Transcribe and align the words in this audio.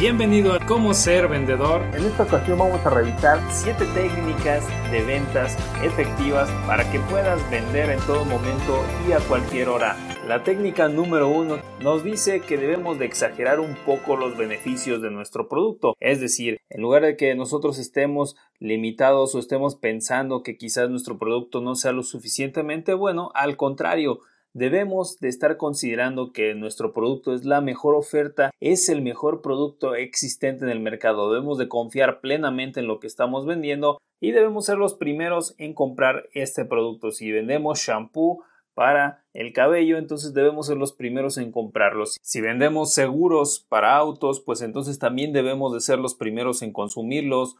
Bienvenido 0.00 0.54
a 0.54 0.64
Cómo 0.64 0.94
ser 0.94 1.28
vendedor. 1.28 1.82
En 1.94 2.06
esta 2.06 2.22
ocasión 2.22 2.58
vamos 2.58 2.80
a 2.86 2.88
revisar 2.88 3.38
7 3.52 3.84
técnicas 3.92 4.66
de 4.90 5.02
ventas 5.02 5.58
efectivas 5.84 6.50
para 6.66 6.90
que 6.90 6.98
puedas 7.00 7.38
vender 7.50 7.90
en 7.90 8.00
todo 8.06 8.24
momento 8.24 8.82
y 9.06 9.12
a 9.12 9.18
cualquier 9.18 9.68
hora. 9.68 9.98
La 10.26 10.42
técnica 10.42 10.88
número 10.88 11.28
uno 11.28 11.58
nos 11.82 12.02
dice 12.02 12.40
que 12.40 12.56
debemos 12.56 12.98
de 12.98 13.04
exagerar 13.04 13.60
un 13.60 13.74
poco 13.84 14.16
los 14.16 14.38
beneficios 14.38 15.02
de 15.02 15.10
nuestro 15.10 15.50
producto. 15.50 15.94
Es 16.00 16.18
decir, 16.18 16.62
en 16.70 16.80
lugar 16.80 17.02
de 17.02 17.18
que 17.18 17.34
nosotros 17.34 17.78
estemos 17.78 18.36
limitados 18.58 19.34
o 19.34 19.38
estemos 19.38 19.74
pensando 19.74 20.42
que 20.42 20.56
quizás 20.56 20.88
nuestro 20.88 21.18
producto 21.18 21.60
no 21.60 21.74
sea 21.74 21.92
lo 21.92 22.04
suficientemente 22.04 22.94
bueno, 22.94 23.32
al 23.34 23.58
contrario, 23.58 24.20
debemos 24.52 25.18
de 25.20 25.28
estar 25.28 25.56
considerando 25.56 26.32
que 26.32 26.54
nuestro 26.54 26.92
producto 26.92 27.34
es 27.34 27.44
la 27.44 27.60
mejor 27.60 27.94
oferta, 27.94 28.50
es 28.60 28.88
el 28.88 29.02
mejor 29.02 29.42
producto 29.42 29.94
existente 29.94 30.64
en 30.64 30.70
el 30.70 30.80
mercado. 30.80 31.32
Debemos 31.32 31.58
de 31.58 31.68
confiar 31.68 32.20
plenamente 32.20 32.80
en 32.80 32.86
lo 32.86 33.00
que 33.00 33.06
estamos 33.06 33.46
vendiendo 33.46 33.98
y 34.20 34.32
debemos 34.32 34.66
ser 34.66 34.78
los 34.78 34.94
primeros 34.94 35.54
en 35.58 35.74
comprar 35.74 36.28
este 36.32 36.64
producto. 36.64 37.10
Si 37.10 37.30
vendemos 37.30 37.78
shampoo 37.78 38.44
para 38.74 39.24
el 39.34 39.52
cabello, 39.52 39.98
entonces 39.98 40.34
debemos 40.34 40.66
ser 40.66 40.76
los 40.76 40.92
primeros 40.92 41.38
en 41.38 41.52
comprarlos. 41.52 42.18
Si 42.22 42.40
vendemos 42.40 42.92
seguros 42.92 43.66
para 43.68 43.96
autos, 43.96 44.40
pues 44.40 44.62
entonces 44.62 44.98
también 44.98 45.32
debemos 45.32 45.72
de 45.72 45.80
ser 45.80 45.98
los 45.98 46.14
primeros 46.14 46.62
en 46.62 46.72
consumirlos 46.72 47.56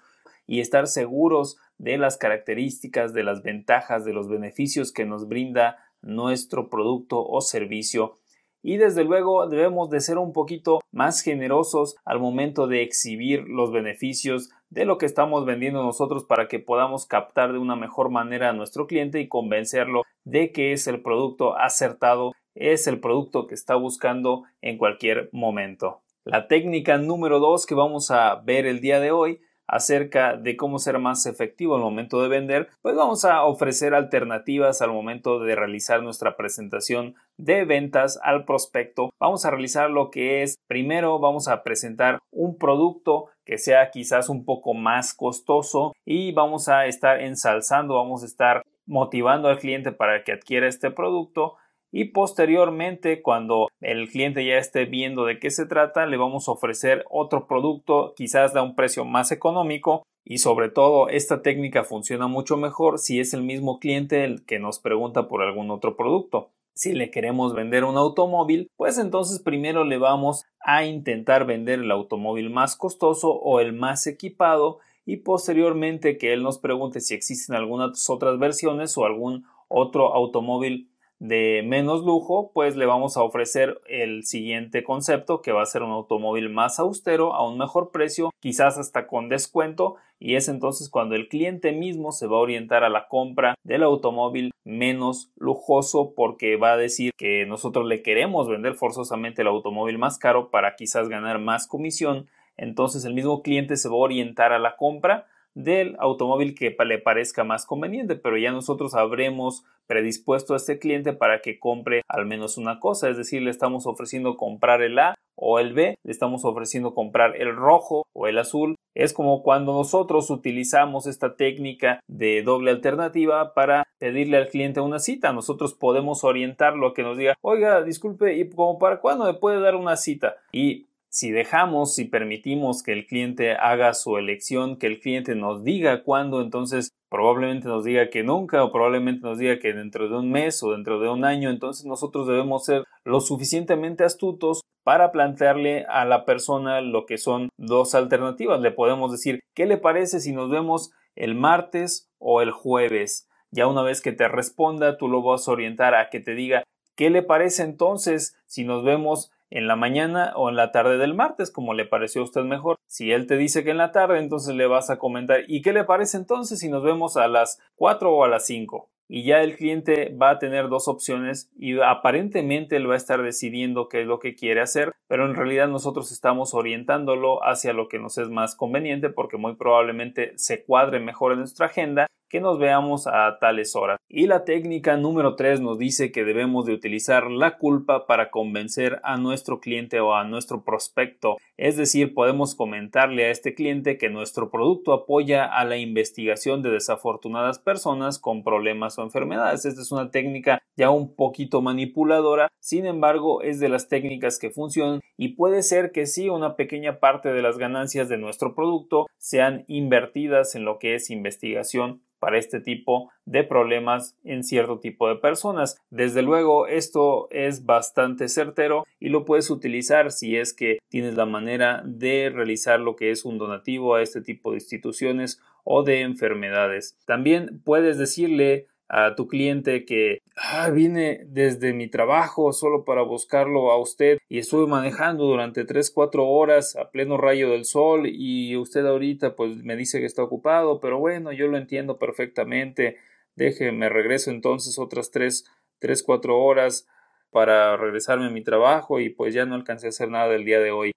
y 0.47 0.61
estar 0.61 0.87
seguros 0.87 1.59
de 1.79 1.97
las 1.97 2.17
características, 2.17 3.15
de 3.15 3.23
las 3.23 3.43
ventajas, 3.43 4.05
de 4.05 4.13
los 4.13 4.29
beneficios 4.29 4.93
que 4.93 5.05
nos 5.05 5.29
brinda 5.29 5.79
nuestro 6.03 6.69
producto 6.69 7.25
o 7.25 7.41
servicio 7.41 8.19
y 8.63 8.77
desde 8.77 9.05
luego 9.05 9.47
debemos 9.49 9.91
de 9.91 10.01
ser 10.01 10.19
un 10.19 10.33
poquito 10.33 10.81
más 10.93 11.23
generosos 11.23 11.97
al 12.05 12.21
momento 12.21 12.67
de 12.67 12.83
exhibir 12.83 13.45
los 13.49 13.73
beneficios 13.73 14.51
de 14.69 14.85
lo 14.85 14.99
que 14.99 15.07
estamos 15.07 15.45
vendiendo 15.47 15.83
nosotros 15.83 16.25
para 16.25 16.47
que 16.47 16.59
podamos 16.59 17.07
captar 17.07 17.53
de 17.53 17.59
una 17.59 17.77
mejor 17.77 18.11
manera 18.11 18.51
a 18.51 18.53
nuestro 18.53 18.87
cliente 18.87 19.21
y 19.21 19.29
convencerlo 19.29 20.03
de 20.25 20.53
que 20.53 20.73
es 20.73 20.87
el 20.87 21.01
producto 21.01 21.57
acertado, 21.57 22.33
es 22.55 22.87
el 22.87 23.01
producto 23.01 23.47
que 23.47 23.55
está 23.55 23.77
buscando 23.77 24.45
en 24.61 24.77
cualquier 24.77 25.31
momento. 25.33 26.03
La 26.25 26.47
técnica 26.47 26.99
número 26.99 27.41
2 27.41 27.65
que 27.65 27.75
vamos 27.75 28.11
a 28.11 28.37
ver 28.45 28.67
el 28.67 28.81
día 28.81 29.01
de 29.01 29.11
hoy 29.11 29.41
acerca 29.71 30.37
de 30.37 30.57
cómo 30.57 30.79
ser 30.79 30.99
más 30.99 31.27
efectivo 31.27 31.77
al 31.77 31.81
momento 31.81 32.21
de 32.21 32.29
vender, 32.29 32.69
pues 32.83 32.97
vamos 32.97 33.25
a 33.25 33.45
ofrecer 33.45 33.95
alternativas 33.95 34.83
al 34.83 34.91
momento 34.91 35.39
de 35.39 35.55
realizar 35.55 36.03
nuestra 36.03 36.37
presentación 36.37 37.15
de 37.37 37.65
ventas 37.65 38.19
al 38.23 38.45
prospecto. 38.45 39.11
Vamos 39.21 39.45
a 39.45 39.51
realizar 39.51 39.89
lo 39.89 40.11
que 40.11 40.43
es, 40.43 40.57
primero 40.67 41.21
vamos 41.21 41.47
a 41.47 41.63
presentar 41.63 42.19
un 42.33 42.59
producto 42.59 43.27
que 43.45 43.59
sea 43.59 43.91
quizás 43.91 44.29
un 44.29 44.45
poco 44.45 44.75
más 44.75 45.15
costoso 45.15 45.93
y 46.05 46.33
vamos 46.33 46.69
a 46.69 46.87
estar 46.87 47.21
ensalzando, 47.21 47.95
vamos 47.95 48.23
a 48.25 48.27
estar 48.27 48.63
motivando 48.87 49.49
al 49.49 49.59
cliente 49.59 49.93
para 49.93 50.25
que 50.25 50.33
adquiera 50.33 50.67
este 50.67 50.91
producto 50.91 51.55
y 51.93 52.07
posteriormente 52.07 53.23
cuando 53.23 53.69
el 53.81 54.09
cliente 54.09 54.45
ya 54.45 54.59
esté 54.59 54.85
viendo 54.85 55.25
de 55.25 55.39
qué 55.39 55.51
se 55.51 55.67
trata 55.67 56.07
le 56.07 56.17
vamos 56.17 56.49
a 56.49 56.53
ofrecer 56.53 57.05
otro 57.11 57.47
producto 57.47 58.15
quizás 58.17 58.55
a 58.55 58.63
un 58.63 58.77
precio 58.77 59.05
más 59.05 59.33
económico 59.33 60.05
y 60.25 60.39
sobre 60.39 60.69
todo 60.69 61.09
esta 61.09 61.43
técnica 61.43 61.85
funciona 61.85 62.29
mucho 62.29 62.57
mejor 62.57 62.99
si 62.99 63.21
es 63.21 63.35
el 63.35 63.43
mismo 63.43 63.79
cliente 63.79 64.25
el 64.25 64.45
que 64.45 64.59
nos 64.59 64.79
pregunta 64.79 65.29
por 65.29 65.43
algún 65.43 65.71
otro 65.71 65.97
producto. 65.97 66.51
Si 66.75 66.93
le 66.93 67.11
queremos 67.11 67.53
vender 67.55 67.85
un 67.85 67.97
automóvil, 67.97 68.71
pues 68.77 68.97
entonces 68.99 69.41
primero 69.41 69.85
le 69.85 69.99
vamos 69.99 70.45
a 70.61 70.85
intentar 70.85 71.45
vender 71.45 71.81
el 71.81 71.91
automóvil 71.91 72.51
más 72.51 72.77
costoso 72.77 73.33
o 73.33 73.61
el 73.61 73.73
más 73.73 74.07
equipado 74.07 74.79
y 75.05 75.19
posteriormente 75.19 76.17
que 76.17 76.33
él 76.33 76.43
nos 76.43 76.59
pregunte 76.59 77.01
si 77.01 77.15
existen 77.15 77.57
algunas 77.57 78.09
otras 78.09 78.39
versiones 78.39 78.97
o 78.97 79.05
algún 79.05 79.45
otro 79.69 80.15
automóvil 80.15 80.90
de 81.21 81.63
menos 81.67 82.03
lujo, 82.03 82.51
pues 82.55 82.77
le 82.77 82.87
vamos 82.87 83.19
a 83.19 83.23
ofrecer 83.23 83.79
el 83.87 84.25
siguiente 84.25 84.83
concepto 84.83 85.43
que 85.43 85.53
va 85.53 85.63
a 85.63 85.67
ser 85.67 85.83
un 85.83 85.91
automóvil 85.91 86.49
más 86.49 86.81
austero 86.81 87.35
a 87.35 87.47
un 87.47 87.59
mejor 87.59 87.91
precio, 87.91 88.31
quizás 88.41 88.79
hasta 88.79 89.07
con 89.07 89.29
descuento 89.29 89.97
y 90.19 90.37
es 90.37 90.49
entonces 90.49 90.89
cuando 90.89 91.15
el 91.15 91.29
cliente 91.29 91.73
mismo 91.73 92.13
se 92.13 92.27
va 92.27 92.39
a 92.39 92.41
orientar 92.41 92.85
a 92.85 92.89
la 92.89 93.07
compra 93.07 93.55
del 93.65 93.83
automóvil 93.83 94.51
menos 94.65 95.31
lujoso 95.37 96.15
porque 96.17 96.57
va 96.57 96.73
a 96.73 96.79
decir 96.79 97.13
que 97.19 97.45
nosotros 97.45 97.87
le 97.87 98.03
queremos 98.03 98.49
vender 98.49 98.75
forzosamente 98.75 99.43
el 99.43 99.49
automóvil 99.49 99.99
más 99.99 100.19
caro 100.19 100.51
para 100.51 100.75
quizás 100.75 101.11
ganar 101.11 101.39
más 101.39 101.67
comisión, 101.67 102.29
entonces 102.57 103.05
el 103.05 103.13
mismo 103.13 103.43
cliente 103.43 103.77
se 103.77 103.91
va 103.91 103.97
a 103.97 103.99
orientar 103.99 104.53
a 104.53 104.59
la 104.59 104.77
compra 104.77 105.27
del 105.55 105.97
automóvil 105.99 106.55
que 106.55 106.77
le 106.85 106.99
parezca 106.99 107.45
más 107.45 107.67
conveniente, 107.67 108.17
pero 108.17 108.37
ya 108.39 108.53
nosotros 108.53 108.95
habremos 108.95 109.65
predispuesto 109.87 110.55
a 110.55 110.59
este 110.59 110.79
cliente 110.79 111.13
para 111.13 111.41
que 111.41 111.59
compre 111.59 112.03
al 112.07 112.25
menos 112.25 112.59
una 112.59 112.79
cosa, 112.79 113.09
es 113.09 113.17
decir, 113.17 113.43
le 113.43 113.51
estamos 113.51 113.87
ofreciendo 113.87 114.37
comprar 114.37 114.83
el 114.83 114.99
A 114.99 115.17
o 115.35 115.59
el 115.59 115.73
B, 115.73 115.97
le 116.05 116.13
estamos 116.13 116.45
ofreciendo 116.45 116.95
comprar 116.95 117.35
el 117.41 117.57
rojo 117.57 118.05
o 118.15 118.29
el 118.29 118.39
azul. 118.39 118.77
Es 118.95 119.13
como 119.13 119.43
cuando 119.43 119.73
nosotros 119.73 120.31
utilizamos 120.31 121.07
esta 121.07 121.35
técnica 121.35 122.01
de 122.07 122.43
doble 122.43 122.71
alternativa 122.71 123.55
para 123.55 123.85
pedirle 123.99 124.37
al 124.37 124.49
cliente 124.49 124.81
una 124.81 124.99
cita. 124.99 125.33
Nosotros 125.33 125.75
podemos 125.75 126.25
orientarlo 126.25 126.89
a 126.89 126.95
que 126.95 127.03
nos 127.03 127.17
diga, 127.17 127.35
oiga, 127.41 127.83
disculpe, 127.83 128.37
¿y 128.37 128.49
como 128.51 128.79
para 128.79 129.01
cuándo 129.01 129.25
me 129.25 129.35
puede 129.35 129.61
dar 129.61 129.77
una 129.77 129.97
cita? 129.97 130.37
Y 130.53 130.87
si 131.11 131.33
dejamos, 131.33 131.95
si 131.95 132.05
permitimos 132.05 132.83
que 132.85 132.93
el 132.93 133.07
cliente 133.07 133.53
haga 133.55 133.95
su 133.95 134.17
elección, 134.17 134.79
que 134.79 134.87
el 134.87 135.01
cliente 135.01 135.35
nos 135.35 135.65
diga 135.65 136.05
cuándo, 136.05 136.41
entonces 136.41 136.93
probablemente 137.11 137.67
nos 137.67 137.85
diga 137.85 138.11
que 138.11 138.23
nunca 138.23 138.63
o 138.63 138.71
probablemente 138.71 139.23
nos 139.23 139.39
diga 139.39 139.59
que 139.59 139.73
dentro 139.73 140.09
de 140.09 140.17
un 140.17 140.31
mes 140.31 140.63
o 140.63 140.71
dentro 140.71 141.01
de 141.01 141.09
un 141.09 141.25
año, 141.25 141.51
entonces 141.51 141.85
nosotros 141.85 142.29
debemos 142.29 142.65
ser 142.65 142.85
lo 143.05 143.21
suficientemente 143.21 144.05
astutos 144.05 144.63
para 144.85 145.11
plantearle 145.11 145.85
a 145.89 146.05
la 146.05 146.25
persona 146.25 146.81
lo 146.81 147.07
que 147.07 147.19
son 147.19 147.51
dos 147.59 147.97
alternativas. 147.97 148.61
Le 148.61 148.71
podemos 148.71 149.11
decir, 149.11 149.41
¿qué 149.55 149.67
le 149.67 149.79
parece 149.79 150.21
si 150.21 150.33
nos 150.33 150.49
vemos 150.49 150.93
el 151.17 151.35
martes 151.35 152.09
o 152.19 152.41
el 152.41 152.53
jueves? 152.53 153.29
Ya 153.51 153.67
una 153.67 153.83
vez 153.83 154.01
que 154.01 154.13
te 154.13 154.29
responda, 154.29 154.97
tú 154.97 155.09
lo 155.09 155.23
vas 155.23 155.49
a 155.49 155.51
orientar 155.51 155.97
a 155.97 156.09
que 156.09 156.21
te 156.21 156.35
diga, 156.35 156.63
¿qué 156.95 157.11
le 157.11 157.23
parece 157.23 157.65
entonces 157.65 158.37
si 158.47 158.65
nos 158.65 158.85
vemos 158.85 159.33
en 159.51 159.67
la 159.67 159.77
mañana 159.77 160.33
o 160.37 160.49
en 160.49 160.57
la 160.57 160.73
tarde 160.73 160.99
del 160.99 161.15
martes, 161.15 161.51
como 161.51 161.75
le 161.75 161.85
pareció 161.85 162.23
a 162.23 162.25
usted 162.25 162.43
mejor. 162.43 162.77
Si 162.87 163.13
él 163.13 163.27
te 163.27 163.37
dice 163.37 163.65
que 163.65 163.71
en 163.71 163.79
la 163.79 163.93
tarde, 163.93 164.19
entonces 164.19 164.55
le 164.55 164.67
vas 164.67 164.91
a 164.91 164.99
comentar, 164.99 165.41
¿y 165.49 165.63
qué 165.63 165.73
le 165.73 165.85
parece 165.85 166.17
entonces 166.17 166.59
si 166.59 166.69
nos 166.69 166.83
vemos 166.83 167.17
a 167.17 167.29
las 167.29 167.61
4 167.77 168.13
o 168.13 168.25
a 168.25 168.29
las 168.29 168.47
5? 168.47 168.89
Y 169.13 169.25
ya 169.25 169.43
el 169.43 169.57
cliente 169.57 170.17
va 170.17 170.31
a 170.31 170.39
tener 170.39 170.69
dos 170.69 170.87
opciones 170.87 171.51
y 171.59 171.81
aparentemente 171.81 172.77
él 172.77 172.89
va 172.89 172.95
a 172.95 172.97
estar 172.97 173.23
decidiendo 173.23 173.89
qué 173.89 174.03
es 174.03 174.07
lo 174.07 174.21
que 174.21 174.37
quiere 174.37 174.61
hacer, 174.61 174.93
pero 175.09 175.27
en 175.27 175.35
realidad 175.35 175.67
nosotros 175.67 176.13
estamos 176.13 176.55
orientándolo 176.55 177.45
hacia 177.45 177.73
lo 177.73 177.89
que 177.89 177.99
nos 177.99 178.19
es 178.19 178.29
más 178.29 178.55
conveniente 178.55 179.11
porque 179.11 179.37
muy 179.37 179.57
probablemente 179.57 180.33
se 180.37 180.63
cuadre 180.63 181.01
mejor 181.01 181.33
en 181.33 181.41
nuestra 181.41 181.67
agenda 181.67 182.07
que 182.31 182.41
nos 182.41 182.59
veamos 182.59 183.07
a 183.07 183.39
tales 183.41 183.77
horas. 183.77 183.99
Y 184.09 184.27
la 184.27 184.45
técnica 184.45 184.97
número 184.97 185.35
3 185.35 185.61
nos 185.61 185.79
dice 185.79 186.13
que 186.13 186.25
debemos 186.25 186.65
de 186.65 186.73
utilizar 186.73 187.31
la 187.31 187.59
culpa 187.59 188.07
para 188.07 188.31
convencer 188.31 189.01
a 189.03 189.19
nuestro 189.19 189.61
cliente 189.61 190.01
o 190.01 190.15
a 190.15 190.25
nuestro 190.25 190.65
prospecto. 190.65 191.37
Es 191.57 191.77
decir, 191.77 192.15
podemos 192.15 192.55
comentarle 192.55 193.27
a 193.27 193.31
este 193.31 193.55
cliente 193.55 193.99
que 193.99 194.09
nuestro 194.09 194.51
producto 194.51 194.93
apoya 194.93 195.45
a 195.45 195.65
la 195.65 195.77
investigación 195.77 196.63
de 196.63 196.71
desafortunadas 196.71 197.59
personas 197.59 198.19
con 198.19 198.45
problemas 198.45 198.99
o 198.99 199.03
enfermedades. 199.03 199.65
Esta 199.65 199.83
es 199.83 199.93
una 199.93 200.11
técnica 200.11 200.63
ya 200.77 200.91
un 200.91 201.15
poquito 201.15 201.61
manipuladora, 201.61 202.49
sin 202.61 202.87
embargo 202.87 203.43
es 203.43 203.59
de 203.61 203.69
las 203.69 203.89
técnicas 203.89 204.39
que 204.39 204.51
funcionan 204.51 205.01
y 205.17 205.35
puede 205.35 205.63
ser 205.63 205.91
que 205.93 206.07
sí 206.07 206.29
una 206.29 206.57
pequeña 206.57 207.01
parte 207.01 207.33
de 207.33 207.43
las 207.43 207.59
ganancias 207.59 208.09
de 208.09 208.19
nuestro 208.19 208.55
producto 208.55 209.07
sean 209.19 209.65
invertidas 209.67 210.55
en 210.55 210.65
lo 210.65 210.79
que 210.79 210.95
es 210.95 211.11
investigación 211.11 212.03
para 212.21 212.39
este 212.39 212.61
tipo 212.61 213.11
de 213.25 213.43
problemas 213.43 214.17
en 214.23 214.45
cierto 214.45 214.79
tipo 214.79 215.09
de 215.09 215.17
personas. 215.17 215.81
Desde 215.91 216.23
luego, 216.23 216.69
esto 216.69 217.29
es 217.31 217.65
bastante 217.65 218.29
certero 218.29 218.85
y 219.01 219.09
lo 219.09 219.25
puedes 219.25 219.51
utilizar 219.51 220.13
si 220.13 220.37
es 220.37 220.55
que 220.55 220.79
tienes 220.89 221.17
la 221.17 221.27
manera 221.27 221.83
de 221.85 222.31
realizar 222.33 222.79
lo 222.79 222.95
que 222.95 223.11
es 223.11 223.25
un 223.25 223.39
donativo 223.39 223.95
a 223.95 224.03
este 224.03 224.21
tipo 224.21 224.51
de 224.51 224.59
instituciones 224.59 225.41
o 225.65 225.83
de 225.83 226.03
enfermedades. 226.03 226.97
También 227.07 227.61
puedes 227.65 227.99
decirle 227.99 228.67
a 228.93 229.15
tu 229.15 229.29
cliente 229.29 229.85
que 229.85 230.21
ah, 230.37 230.69
vine 230.71 231.21
desde 231.29 231.73
mi 231.73 231.89
trabajo 231.89 232.53
solo 232.53 232.85
para 232.85 233.03
buscarlo 233.03 233.71
a 233.71 233.79
usted 233.79 234.19
y 234.29 234.39
estuve 234.39 234.67
manejando 234.67 235.25
durante 235.25 235.65
3 235.65 235.93
4 235.93 236.27
horas 236.27 236.75
a 236.75 236.91
pleno 236.91 237.17
rayo 237.17 237.51
del 237.51 237.65
sol 237.65 238.09
y 238.09 238.57
usted 238.57 238.85
ahorita 238.85 239.37
pues 239.37 239.63
me 239.63 239.77
dice 239.77 240.01
que 240.01 240.07
está 240.07 240.25
ocupado 240.25 240.81
pero 240.81 240.99
bueno 240.99 241.33
yo 241.33 241.47
lo 241.47 241.57
entiendo 241.57 241.99
perfectamente. 241.99 242.97
Déjeme 243.37 243.89
regreso 243.89 244.33
entonces 244.33 244.77
otras 244.77 245.13
3 245.13 245.45
3 245.79 246.03
4 246.03 246.37
horas 246.37 246.89
para 247.31 247.77
regresarme 247.77 248.27
a 248.27 248.31
mi 248.31 248.43
trabajo 248.43 248.99
y 248.99 249.09
pues 249.11 249.33
ya 249.33 249.47
no 249.47 249.55
alcancé 249.55 249.87
a 249.87 249.91
hacer 249.91 250.11
nada 250.11 250.29
del 250.29 250.45
día 250.45 250.59
de 250.59 250.73
hoy 250.73 250.91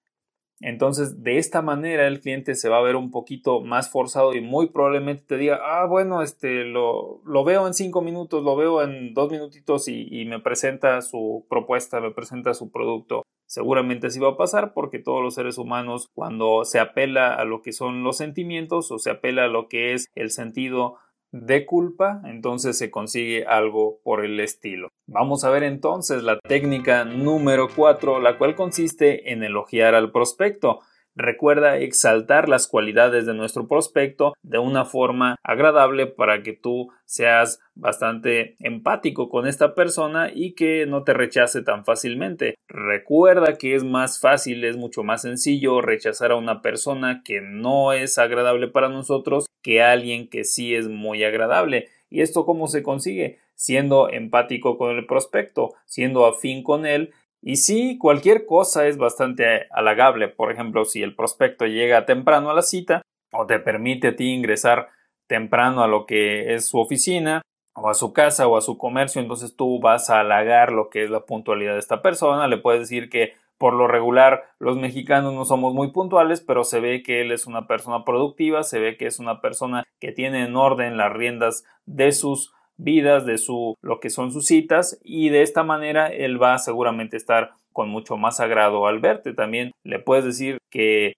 Entonces, 0.66 1.22
de 1.22 1.36
esta 1.36 1.60
manera 1.60 2.06
el 2.06 2.22
cliente 2.22 2.54
se 2.54 2.70
va 2.70 2.78
a 2.78 2.82
ver 2.82 2.96
un 2.96 3.10
poquito 3.10 3.60
más 3.60 3.90
forzado 3.90 4.32
y 4.32 4.40
muy 4.40 4.70
probablemente 4.70 5.22
te 5.26 5.36
diga, 5.36 5.60
ah, 5.62 5.84
bueno, 5.84 6.22
este, 6.22 6.64
lo, 6.64 7.20
lo 7.26 7.44
veo 7.44 7.66
en 7.66 7.74
cinco 7.74 8.00
minutos, 8.00 8.42
lo 8.42 8.56
veo 8.56 8.80
en 8.80 9.12
dos 9.12 9.30
minutitos 9.30 9.88
y, 9.88 10.08
y 10.10 10.24
me 10.24 10.40
presenta 10.40 11.02
su 11.02 11.44
propuesta, 11.50 12.00
me 12.00 12.12
presenta 12.12 12.54
su 12.54 12.70
producto. 12.70 13.24
Seguramente 13.44 14.06
así 14.06 14.18
va 14.18 14.30
a 14.30 14.36
pasar 14.38 14.72
porque 14.72 14.98
todos 14.98 15.22
los 15.22 15.34
seres 15.34 15.58
humanos 15.58 16.08
cuando 16.14 16.64
se 16.64 16.80
apela 16.80 17.34
a 17.34 17.44
lo 17.44 17.60
que 17.60 17.72
son 17.72 18.02
los 18.02 18.16
sentimientos 18.16 18.90
o 18.90 18.98
se 18.98 19.10
apela 19.10 19.44
a 19.44 19.48
lo 19.48 19.68
que 19.68 19.92
es 19.92 20.06
el 20.14 20.30
sentido 20.30 20.96
de 21.34 21.66
culpa, 21.66 22.22
entonces 22.26 22.78
se 22.78 22.92
consigue 22.92 23.44
algo 23.44 23.98
por 24.04 24.24
el 24.24 24.38
estilo. 24.38 24.92
Vamos 25.08 25.42
a 25.42 25.50
ver 25.50 25.64
entonces 25.64 26.22
la 26.22 26.38
técnica 26.38 27.04
número 27.04 27.68
4, 27.74 28.20
la 28.20 28.38
cual 28.38 28.54
consiste 28.54 29.32
en 29.32 29.42
elogiar 29.42 29.96
al 29.96 30.12
prospecto. 30.12 30.78
Recuerda 31.16 31.78
exaltar 31.78 32.48
las 32.48 32.66
cualidades 32.66 33.24
de 33.24 33.34
nuestro 33.34 33.68
prospecto 33.68 34.34
de 34.42 34.58
una 34.58 34.84
forma 34.84 35.36
agradable 35.44 36.06
para 36.06 36.42
que 36.42 36.54
tú 36.54 36.88
seas 37.04 37.60
bastante 37.76 38.56
empático 38.58 39.28
con 39.28 39.46
esta 39.46 39.74
persona 39.74 40.30
y 40.34 40.54
que 40.54 40.86
no 40.86 41.04
te 41.04 41.14
rechace 41.14 41.62
tan 41.62 41.84
fácilmente. 41.84 42.56
Recuerda 42.68 43.58
que 43.58 43.76
es 43.76 43.84
más 43.84 44.20
fácil, 44.20 44.64
es 44.64 44.76
mucho 44.76 45.04
más 45.04 45.22
sencillo 45.22 45.80
rechazar 45.80 46.32
a 46.32 46.36
una 46.36 46.62
persona 46.62 47.22
que 47.24 47.40
no 47.40 47.92
es 47.92 48.18
agradable 48.18 48.66
para 48.66 48.88
nosotros 48.88 49.46
que 49.62 49.82
a 49.82 49.92
alguien 49.92 50.28
que 50.28 50.44
sí 50.44 50.74
es 50.74 50.88
muy 50.88 51.22
agradable. 51.22 51.88
¿Y 52.10 52.22
esto 52.22 52.44
cómo 52.44 52.66
se 52.66 52.82
consigue? 52.82 53.38
Siendo 53.54 54.10
empático 54.10 54.78
con 54.78 54.96
el 54.96 55.06
prospecto, 55.06 55.74
siendo 55.86 56.26
afín 56.26 56.64
con 56.64 56.86
él 56.86 57.12
y 57.46 57.56
sí, 57.56 57.98
cualquier 57.98 58.46
cosa 58.46 58.86
es 58.86 58.96
bastante 58.96 59.66
halagable. 59.70 60.28
Por 60.28 60.50
ejemplo, 60.50 60.86
si 60.86 61.02
el 61.02 61.14
prospecto 61.14 61.66
llega 61.66 62.06
temprano 62.06 62.48
a 62.48 62.54
la 62.54 62.62
cita 62.62 63.02
o 63.32 63.44
te 63.44 63.58
permite 63.58 64.08
a 64.08 64.16
ti 64.16 64.32
ingresar 64.32 64.88
temprano 65.26 65.82
a 65.82 65.86
lo 65.86 66.06
que 66.06 66.54
es 66.54 66.66
su 66.66 66.78
oficina 66.78 67.42
o 67.74 67.90
a 67.90 67.94
su 67.94 68.14
casa 68.14 68.48
o 68.48 68.56
a 68.56 68.62
su 68.62 68.78
comercio, 68.78 69.20
entonces 69.20 69.56
tú 69.56 69.78
vas 69.78 70.08
a 70.08 70.20
halagar 70.20 70.72
lo 70.72 70.88
que 70.88 71.04
es 71.04 71.10
la 71.10 71.26
puntualidad 71.26 71.74
de 71.74 71.80
esta 71.80 72.00
persona. 72.00 72.48
Le 72.48 72.56
puedes 72.56 72.80
decir 72.80 73.10
que 73.10 73.34
por 73.58 73.74
lo 73.74 73.88
regular 73.88 74.44
los 74.58 74.78
mexicanos 74.78 75.34
no 75.34 75.44
somos 75.44 75.74
muy 75.74 75.92
puntuales, 75.92 76.40
pero 76.40 76.64
se 76.64 76.80
ve 76.80 77.02
que 77.02 77.20
él 77.20 77.30
es 77.30 77.46
una 77.46 77.66
persona 77.66 78.06
productiva, 78.06 78.62
se 78.62 78.80
ve 78.80 78.96
que 78.96 79.04
es 79.06 79.18
una 79.18 79.42
persona 79.42 79.84
que 80.00 80.12
tiene 80.12 80.44
en 80.44 80.56
orden 80.56 80.96
las 80.96 81.12
riendas 81.12 81.66
de 81.84 82.12
sus 82.12 82.54
vidas, 82.76 83.26
de 83.26 83.38
su 83.38 83.76
lo 83.82 84.00
que 84.00 84.10
son 84.10 84.32
sus 84.32 84.46
citas 84.46 84.98
y 85.02 85.28
de 85.28 85.42
esta 85.42 85.62
manera 85.62 86.08
él 86.08 86.42
va 86.42 86.54
a 86.54 86.58
seguramente 86.58 87.16
estar 87.16 87.52
con 87.72 87.88
mucho 87.88 88.16
más 88.16 88.40
agrado 88.40 88.86
al 88.86 89.00
verte. 89.00 89.34
También 89.34 89.72
le 89.84 89.98
puedes 89.98 90.24
decir 90.24 90.58
que 90.70 91.14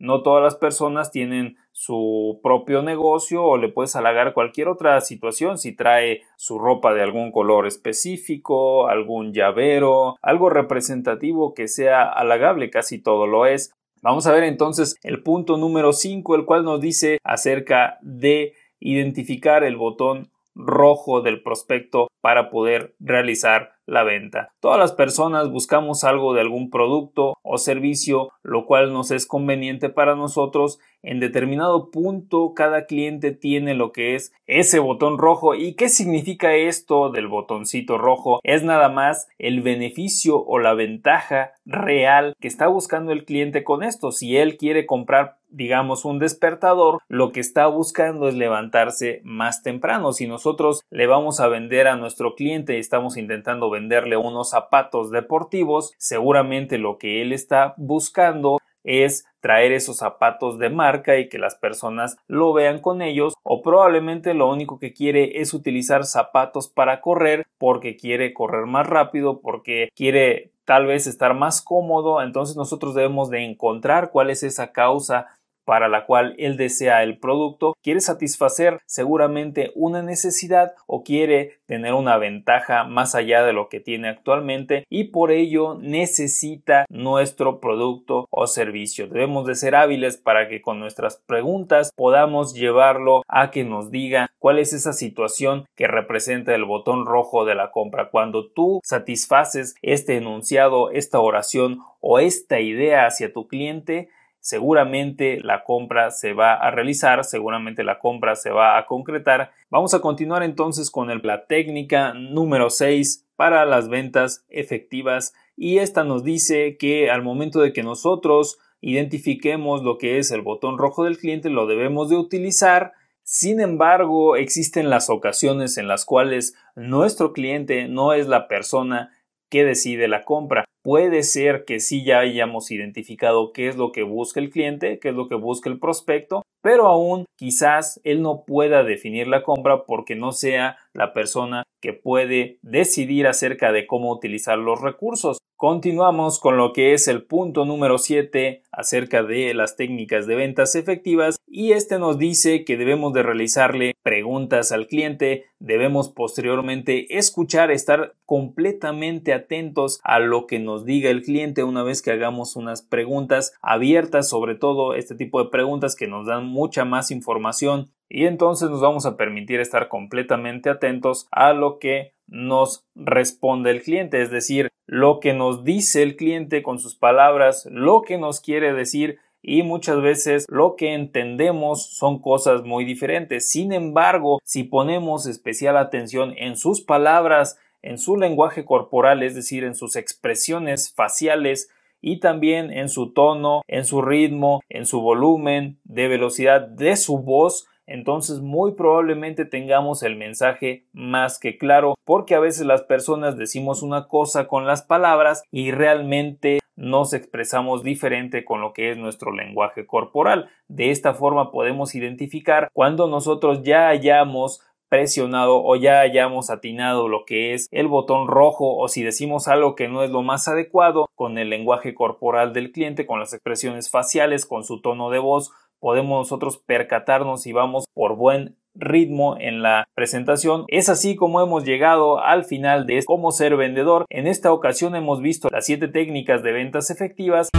no 0.00 0.22
todas 0.22 0.42
las 0.42 0.54
personas 0.56 1.10
tienen 1.10 1.56
su 1.72 2.40
propio 2.42 2.82
negocio 2.82 3.44
o 3.44 3.58
le 3.58 3.68
puedes 3.68 3.94
halagar 3.96 4.32
cualquier 4.32 4.68
otra 4.68 5.00
situación 5.02 5.58
si 5.58 5.76
trae 5.76 6.22
su 6.36 6.58
ropa 6.58 6.94
de 6.94 7.02
algún 7.02 7.30
color 7.30 7.66
específico, 7.66 8.88
algún 8.88 9.32
llavero, 9.32 10.16
algo 10.22 10.48
representativo 10.48 11.52
que 11.54 11.68
sea 11.68 12.02
halagable, 12.04 12.70
casi 12.70 12.98
todo 12.98 13.26
lo 13.26 13.44
es. 13.44 13.72
Vamos 14.02 14.26
a 14.26 14.32
ver 14.32 14.44
entonces 14.44 14.96
el 15.02 15.22
punto 15.22 15.58
número 15.58 15.92
5, 15.92 16.34
el 16.34 16.46
cual 16.46 16.64
nos 16.64 16.80
dice 16.80 17.18
acerca 17.22 17.98
de 18.00 18.54
identificar 18.80 19.62
el 19.64 19.76
botón 19.76 20.29
rojo 20.54 21.20
del 21.20 21.42
prospecto 21.42 22.08
para 22.20 22.50
poder 22.50 22.94
realizar 22.98 23.72
la 23.86 24.04
venta. 24.04 24.52
Todas 24.60 24.78
las 24.78 24.92
personas 24.92 25.50
buscamos 25.50 26.04
algo 26.04 26.34
de 26.34 26.40
algún 26.40 26.70
producto 26.70 27.34
o 27.42 27.58
servicio, 27.58 28.30
lo 28.42 28.66
cual 28.66 28.92
nos 28.92 29.10
es 29.10 29.26
conveniente 29.26 29.88
para 29.88 30.14
nosotros. 30.14 30.78
En 31.02 31.20
determinado 31.20 31.90
punto, 31.90 32.52
cada 32.54 32.86
cliente 32.86 33.32
tiene 33.32 33.74
lo 33.74 33.92
que 33.92 34.14
es 34.14 34.32
ese 34.46 34.78
botón 34.78 35.18
rojo. 35.18 35.54
¿Y 35.54 35.74
qué 35.74 35.88
significa 35.88 36.54
esto 36.54 37.10
del 37.10 37.28
botoncito 37.28 37.98
rojo? 37.98 38.40
Es 38.42 38.62
nada 38.62 38.88
más 38.88 39.28
el 39.38 39.62
beneficio 39.62 40.42
o 40.42 40.58
la 40.58 40.74
ventaja 40.74 41.52
real 41.64 42.34
que 42.40 42.48
está 42.48 42.66
buscando 42.66 43.12
el 43.12 43.24
cliente 43.24 43.64
con 43.64 43.82
esto. 43.82 44.12
Si 44.12 44.36
él 44.36 44.56
quiere 44.56 44.86
comprar 44.86 45.40
digamos 45.50 46.04
un 46.04 46.18
despertador, 46.18 47.00
lo 47.08 47.32
que 47.32 47.40
está 47.40 47.66
buscando 47.66 48.28
es 48.28 48.34
levantarse 48.34 49.20
más 49.24 49.62
temprano. 49.62 50.12
Si 50.12 50.26
nosotros 50.26 50.82
le 50.90 51.06
vamos 51.06 51.40
a 51.40 51.48
vender 51.48 51.88
a 51.88 51.96
nuestro 51.96 52.34
cliente 52.34 52.76
y 52.76 52.80
estamos 52.80 53.16
intentando 53.16 53.68
venderle 53.70 54.16
unos 54.16 54.50
zapatos 54.50 55.10
deportivos, 55.10 55.92
seguramente 55.98 56.78
lo 56.78 56.98
que 56.98 57.20
él 57.20 57.32
está 57.32 57.74
buscando 57.76 58.59
es 58.84 59.24
traer 59.40 59.72
esos 59.72 59.98
zapatos 59.98 60.58
de 60.58 60.70
marca 60.70 61.18
y 61.18 61.28
que 61.28 61.38
las 61.38 61.54
personas 61.54 62.16
lo 62.26 62.52
vean 62.52 62.80
con 62.80 63.02
ellos 63.02 63.34
o 63.42 63.62
probablemente 63.62 64.34
lo 64.34 64.48
único 64.48 64.78
que 64.78 64.92
quiere 64.92 65.40
es 65.40 65.54
utilizar 65.54 66.04
zapatos 66.04 66.68
para 66.68 67.00
correr 67.00 67.46
porque 67.58 67.96
quiere 67.96 68.32
correr 68.34 68.66
más 68.66 68.86
rápido 68.86 69.40
porque 69.40 69.88
quiere 69.94 70.52
tal 70.64 70.86
vez 70.86 71.08
estar 71.08 71.34
más 71.34 71.62
cómodo. 71.62 72.22
Entonces 72.22 72.56
nosotros 72.56 72.94
debemos 72.94 73.28
de 73.28 73.44
encontrar 73.44 74.10
cuál 74.10 74.30
es 74.30 74.42
esa 74.44 74.70
causa 74.70 75.26
para 75.64 75.88
la 75.88 76.06
cual 76.06 76.34
él 76.38 76.56
desea 76.56 77.02
el 77.02 77.18
producto, 77.18 77.74
quiere 77.82 78.00
satisfacer 78.00 78.80
seguramente 78.86 79.70
una 79.74 80.02
necesidad 80.02 80.72
o 80.86 81.02
quiere 81.02 81.60
tener 81.66 81.94
una 81.94 82.18
ventaja 82.18 82.84
más 82.84 83.14
allá 83.14 83.44
de 83.44 83.52
lo 83.52 83.68
que 83.68 83.80
tiene 83.80 84.08
actualmente 84.08 84.84
y 84.88 85.04
por 85.04 85.30
ello 85.30 85.76
necesita 85.80 86.86
nuestro 86.88 87.60
producto 87.60 88.26
o 88.30 88.46
servicio. 88.46 89.06
Debemos 89.06 89.46
de 89.46 89.54
ser 89.54 89.74
hábiles 89.74 90.16
para 90.16 90.48
que 90.48 90.60
con 90.60 90.80
nuestras 90.80 91.22
preguntas 91.26 91.92
podamos 91.94 92.54
llevarlo 92.54 93.22
a 93.28 93.50
que 93.50 93.64
nos 93.64 93.90
diga 93.90 94.30
cuál 94.38 94.58
es 94.58 94.72
esa 94.72 94.92
situación 94.92 95.66
que 95.76 95.86
representa 95.86 96.54
el 96.54 96.64
botón 96.64 97.06
rojo 97.06 97.44
de 97.44 97.54
la 97.54 97.70
compra. 97.70 98.10
Cuando 98.10 98.50
tú 98.50 98.80
satisfaces 98.82 99.74
este 99.82 100.16
enunciado, 100.16 100.90
esta 100.90 101.20
oración 101.20 101.78
o 102.00 102.18
esta 102.18 102.60
idea 102.60 103.06
hacia 103.06 103.32
tu 103.32 103.46
cliente, 103.46 104.08
seguramente 104.40 105.40
la 105.42 105.64
compra 105.64 106.10
se 106.10 106.32
va 106.32 106.54
a 106.54 106.70
realizar, 106.70 107.24
seguramente 107.24 107.84
la 107.84 107.98
compra 107.98 108.36
se 108.36 108.50
va 108.50 108.78
a 108.78 108.86
concretar. 108.86 109.52
Vamos 109.70 109.94
a 109.94 110.00
continuar 110.00 110.42
entonces 110.42 110.90
con 110.90 111.08
la 111.22 111.46
técnica 111.46 112.14
número 112.14 112.70
6 112.70 113.26
para 113.36 113.64
las 113.64 113.88
ventas 113.88 114.44
efectivas 114.48 115.34
y 115.56 115.78
esta 115.78 116.04
nos 116.04 116.24
dice 116.24 116.76
que 116.78 117.10
al 117.10 117.22
momento 117.22 117.60
de 117.60 117.72
que 117.72 117.82
nosotros 117.82 118.58
identifiquemos 118.80 119.82
lo 119.82 119.98
que 119.98 120.18
es 120.18 120.30
el 120.30 120.42
botón 120.42 120.78
rojo 120.78 121.04
del 121.04 121.18
cliente 121.18 121.50
lo 121.50 121.66
debemos 121.66 122.08
de 122.08 122.16
utilizar 122.16 122.92
sin 123.32 123.60
embargo, 123.60 124.34
existen 124.34 124.90
las 124.90 125.08
ocasiones 125.08 125.78
en 125.78 125.86
las 125.86 126.04
cuales 126.04 126.56
nuestro 126.74 127.32
cliente 127.32 127.86
no 127.86 128.12
es 128.12 128.26
la 128.26 128.48
persona 128.48 129.16
que 129.48 129.64
decide 129.64 130.08
la 130.08 130.24
compra. 130.24 130.64
Puede 130.82 131.24
ser 131.24 131.64
que 131.66 131.78
sí 131.78 132.04
ya 132.04 132.20
hayamos 132.20 132.70
identificado 132.70 133.52
qué 133.52 133.68
es 133.68 133.76
lo 133.76 133.92
que 133.92 134.02
busca 134.02 134.40
el 134.40 134.48
cliente, 134.48 134.98
qué 134.98 135.10
es 135.10 135.14
lo 135.14 135.28
que 135.28 135.34
busca 135.34 135.68
el 135.68 135.78
prospecto, 135.78 136.42
pero 136.62 136.86
aún 136.86 137.26
quizás 137.36 138.00
él 138.02 138.22
no 138.22 138.44
pueda 138.46 138.82
definir 138.82 139.28
la 139.28 139.42
compra 139.42 139.84
porque 139.84 140.16
no 140.16 140.32
sea 140.32 140.78
la 140.94 141.12
persona 141.12 141.64
que 141.82 141.92
puede 141.92 142.58
decidir 142.62 143.26
acerca 143.26 143.72
de 143.72 143.86
cómo 143.86 144.10
utilizar 144.10 144.58
los 144.58 144.80
recursos. 144.80 145.38
Continuamos 145.60 146.40
con 146.40 146.56
lo 146.56 146.72
que 146.72 146.94
es 146.94 147.06
el 147.06 147.22
punto 147.22 147.66
número 147.66 147.98
7 147.98 148.62
acerca 148.72 149.22
de 149.22 149.52
las 149.52 149.76
técnicas 149.76 150.26
de 150.26 150.34
ventas 150.34 150.74
efectivas 150.74 151.36
y 151.46 151.72
este 151.72 151.98
nos 151.98 152.18
dice 152.18 152.64
que 152.64 152.78
debemos 152.78 153.12
de 153.12 153.22
realizarle 153.22 153.92
preguntas 154.02 154.72
al 154.72 154.86
cliente, 154.86 155.44
debemos 155.58 156.08
posteriormente 156.08 157.18
escuchar, 157.18 157.70
estar 157.70 158.14
completamente 158.24 159.34
atentos 159.34 160.00
a 160.02 160.18
lo 160.18 160.46
que 160.46 160.60
nos 160.60 160.86
diga 160.86 161.10
el 161.10 161.20
cliente 161.20 161.62
una 161.62 161.82
vez 161.82 162.00
que 162.00 162.12
hagamos 162.12 162.56
unas 162.56 162.80
preguntas 162.80 163.52
abiertas, 163.60 164.30
sobre 164.30 164.54
todo 164.54 164.94
este 164.94 165.14
tipo 165.14 165.44
de 165.44 165.50
preguntas 165.50 165.94
que 165.94 166.06
nos 166.06 166.26
dan 166.26 166.46
mucha 166.46 166.86
más 166.86 167.10
información 167.10 167.90
y 168.10 168.26
entonces 168.26 168.68
nos 168.68 168.80
vamos 168.80 169.06
a 169.06 169.16
permitir 169.16 169.60
estar 169.60 169.88
completamente 169.88 170.68
atentos 170.68 171.28
a 171.30 171.52
lo 171.52 171.78
que 171.78 172.12
nos 172.26 172.84
responde 172.94 173.70
el 173.70 173.82
cliente, 173.82 174.20
es 174.20 174.30
decir, 174.30 174.68
lo 174.86 175.20
que 175.20 175.32
nos 175.32 175.64
dice 175.64 176.02
el 176.02 176.16
cliente 176.16 176.62
con 176.62 176.80
sus 176.80 176.96
palabras, 176.96 177.66
lo 177.70 178.02
que 178.02 178.18
nos 178.18 178.40
quiere 178.40 178.72
decir 178.72 179.18
y 179.42 179.62
muchas 179.62 180.02
veces 180.02 180.44
lo 180.48 180.74
que 180.76 180.92
entendemos 180.92 181.96
son 181.96 182.20
cosas 182.20 182.62
muy 182.64 182.84
diferentes. 182.84 183.48
Sin 183.48 183.72
embargo, 183.72 184.40
si 184.44 184.64
ponemos 184.64 185.26
especial 185.26 185.76
atención 185.76 186.34
en 186.36 186.56
sus 186.56 186.82
palabras, 186.82 187.58
en 187.80 187.98
su 187.98 188.16
lenguaje 188.16 188.64
corporal, 188.64 189.22
es 189.22 189.34
decir, 189.34 189.64
en 189.64 189.74
sus 189.74 189.96
expresiones 189.96 190.92
faciales, 190.92 191.70
y 192.02 192.18
también 192.20 192.72
en 192.72 192.88
su 192.88 193.12
tono, 193.12 193.62
en 193.68 193.84
su 193.84 194.02
ritmo, 194.02 194.62
en 194.68 194.86
su 194.86 195.00
volumen 195.00 195.78
de 195.84 196.08
velocidad 196.08 196.62
de 196.62 196.96
su 196.96 197.18
voz, 197.18 197.68
entonces 197.90 198.40
muy 198.40 198.72
probablemente 198.72 199.44
tengamos 199.44 200.02
el 200.02 200.16
mensaje 200.16 200.86
más 200.92 201.38
que 201.38 201.58
claro, 201.58 201.96
porque 202.04 202.34
a 202.34 202.40
veces 202.40 202.64
las 202.64 202.82
personas 202.82 203.36
decimos 203.36 203.82
una 203.82 204.06
cosa 204.06 204.46
con 204.46 204.66
las 204.66 204.82
palabras 204.82 205.42
y 205.50 205.72
realmente 205.72 206.60
nos 206.76 207.12
expresamos 207.12 207.82
diferente 207.82 208.44
con 208.44 208.60
lo 208.60 208.72
que 208.72 208.90
es 208.90 208.96
nuestro 208.96 209.32
lenguaje 209.32 209.86
corporal. 209.86 210.48
De 210.68 210.90
esta 210.90 211.14
forma 211.14 211.50
podemos 211.50 211.94
identificar 211.94 212.70
cuando 212.72 213.08
nosotros 213.08 213.62
ya 213.62 213.88
hayamos 213.88 214.62
presionado 214.88 215.62
o 215.62 215.76
ya 215.76 216.00
hayamos 216.00 216.50
atinado 216.50 217.08
lo 217.08 217.24
que 217.24 217.54
es 217.54 217.68
el 217.70 217.86
botón 217.86 218.26
rojo 218.26 218.76
o 218.76 218.88
si 218.88 219.02
decimos 219.02 219.46
algo 219.46 219.76
que 219.76 219.88
no 219.88 220.02
es 220.02 220.10
lo 220.10 220.22
más 220.22 220.48
adecuado 220.48 221.08
con 221.14 221.38
el 221.38 221.48
lenguaje 221.48 221.94
corporal 221.94 222.52
del 222.52 222.72
cliente, 222.72 223.06
con 223.06 223.20
las 223.20 223.32
expresiones 223.32 223.90
faciales, 223.90 224.46
con 224.46 224.64
su 224.64 224.80
tono 224.80 225.10
de 225.10 225.20
voz, 225.20 225.52
podemos 225.80 226.18
nosotros 226.20 226.58
percatarnos 226.58 227.42
si 227.42 227.52
vamos 227.52 227.86
por 227.94 228.16
buen 228.16 228.56
ritmo 228.74 229.36
en 229.38 229.62
la 229.62 229.88
presentación. 229.94 230.64
Es 230.68 230.88
así 230.88 231.16
como 231.16 231.40
hemos 231.40 231.64
llegado 231.64 232.22
al 232.22 232.44
final 232.44 232.86
de 232.86 233.02
cómo 233.04 233.32
ser 233.32 233.56
vendedor. 233.56 234.04
En 234.10 234.26
esta 234.26 234.52
ocasión 234.52 234.94
hemos 234.94 235.20
visto 235.20 235.48
las 235.50 235.66
siete 235.66 235.88
técnicas 235.88 236.42
de 236.42 236.52
ventas 236.52 236.90
efectivas. 236.90 237.50